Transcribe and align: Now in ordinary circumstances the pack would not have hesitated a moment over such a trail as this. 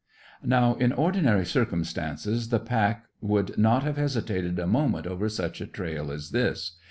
Now 0.43 0.73
in 0.73 0.93
ordinary 0.93 1.45
circumstances 1.45 2.49
the 2.49 2.57
pack 2.59 3.05
would 3.21 3.55
not 3.55 3.83
have 3.83 3.97
hesitated 3.97 4.57
a 4.57 4.65
moment 4.65 5.05
over 5.05 5.29
such 5.29 5.61
a 5.61 5.67
trail 5.67 6.11
as 6.11 6.31
this. 6.31 6.79